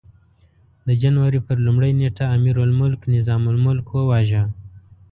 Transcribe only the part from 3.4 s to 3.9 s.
الملک